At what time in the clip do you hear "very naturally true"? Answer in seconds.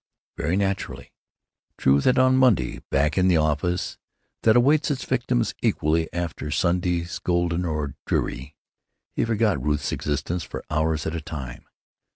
0.35-2.01